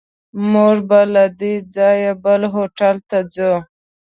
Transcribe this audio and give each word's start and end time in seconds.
موږ 0.51 0.75
به 0.89 0.99
له 1.13 1.25
دې 1.39 1.53
ځایه 1.75 2.11
بل 2.23 2.41
هوټل 2.53 2.95
ته 3.09 3.17
ځو. 3.33 3.53